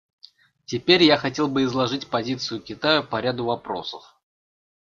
Теперь 0.65 1.03
я 1.03 1.15
хотел 1.15 1.47
бы 1.47 1.63
изложить 1.63 2.07
позицию 2.09 2.59
Китая 2.63 3.03
по 3.03 3.19
ряду 3.19 3.45
вопросов. 3.45 4.01